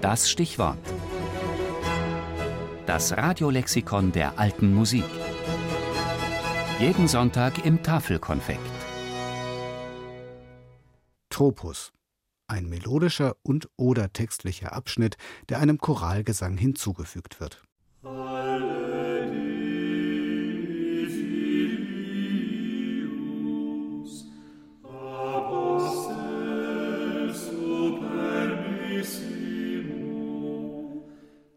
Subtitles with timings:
[0.00, 0.78] Das Stichwort.
[2.86, 5.04] Das Radiolexikon der alten Musik.
[6.78, 8.60] Jeden Sonntag im Tafelkonfekt.
[11.28, 11.92] Tropus.
[12.46, 15.18] Ein melodischer und oder textlicher Abschnitt,
[15.50, 17.62] der einem Choralgesang hinzugefügt wird.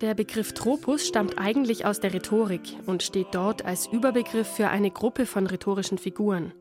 [0.00, 4.92] Der Begriff Tropus stammt eigentlich aus der Rhetorik und steht dort als Überbegriff für eine
[4.92, 6.52] Gruppe von rhetorischen Figuren.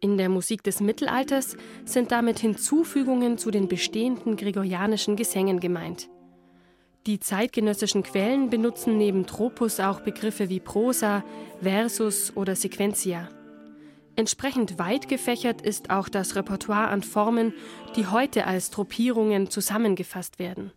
[0.00, 6.08] In der Musik des Mittelalters sind damit Hinzufügungen zu den bestehenden gregorianischen Gesängen gemeint.
[7.06, 11.24] Die zeitgenössischen Quellen benutzen neben Tropus auch Begriffe wie Prosa,
[11.62, 13.28] Versus oder Sequentia.
[14.16, 17.54] Entsprechend weit gefächert ist auch das Repertoire an Formen,
[17.94, 20.72] die heute als Tropierungen zusammengefasst werden.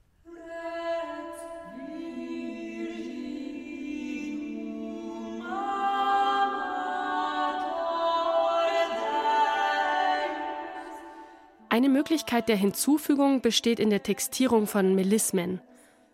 [11.72, 15.62] Eine Möglichkeit der Hinzufügung besteht in der Textierung von Melismen.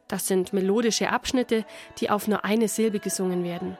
[0.07, 1.65] Das sind melodische Abschnitte,
[1.97, 3.75] die auf nur eine Silbe gesungen werden.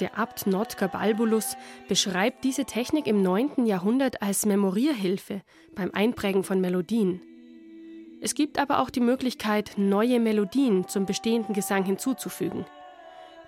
[0.00, 3.66] Der Abt Notker Balbulus beschreibt diese Technik im 9.
[3.66, 5.42] Jahrhundert als Memorierhilfe
[5.76, 7.22] beim Einprägen von Melodien.
[8.20, 12.66] Es gibt aber auch die Möglichkeit, neue Melodien zum bestehenden Gesang hinzuzufügen.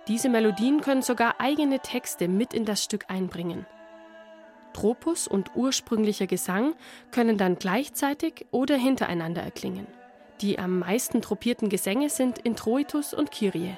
[0.07, 3.67] Diese Melodien können sogar eigene Texte mit in das Stück einbringen.
[4.73, 6.75] Tropus und ursprünglicher Gesang
[7.11, 9.87] können dann gleichzeitig oder hintereinander erklingen.
[10.41, 13.77] Die am meisten tropierten Gesänge sind Introitus und Kyrie.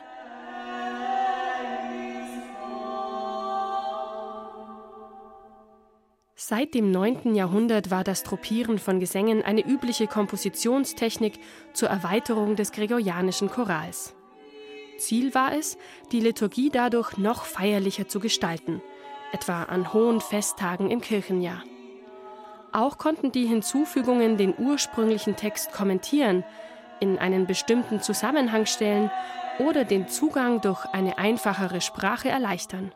[6.34, 7.34] Seit dem 9.
[7.34, 11.38] Jahrhundert war das Tropieren von Gesängen eine übliche Kompositionstechnik
[11.72, 14.14] zur Erweiterung des gregorianischen Chorals.
[14.98, 15.78] Ziel war es,
[16.12, 18.83] die Liturgie dadurch noch feierlicher zu gestalten
[19.33, 21.63] etwa an hohen Festtagen im Kirchenjahr.
[22.73, 26.45] Auch konnten die Hinzufügungen den ursprünglichen Text kommentieren,
[27.01, 29.11] in einen bestimmten Zusammenhang stellen
[29.58, 32.92] oder den Zugang durch eine einfachere Sprache erleichtern.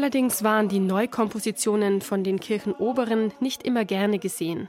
[0.00, 4.68] Allerdings waren die Neukompositionen von den Kirchenoberen nicht immer gerne gesehen.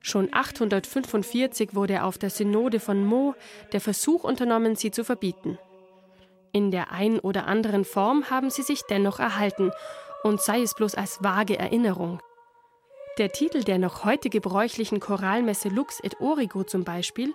[0.00, 3.36] Schon 845 wurde auf der Synode von Meaux
[3.74, 5.58] der Versuch unternommen, sie zu verbieten.
[6.52, 9.72] In der ein oder anderen Form haben sie sich dennoch erhalten,
[10.24, 12.22] und sei es bloß als vage Erinnerung.
[13.18, 17.34] Der Titel der noch heute gebräuchlichen Choralmesse Lux et Origo zum Beispiel,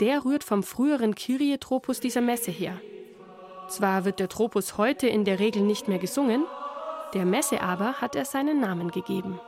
[0.00, 2.80] der rührt vom früheren Kyrietropus dieser Messe her.
[3.68, 6.44] Zwar wird der Tropus heute in der Regel nicht mehr gesungen,
[7.14, 9.40] der Messe aber hat er seinen Namen gegeben.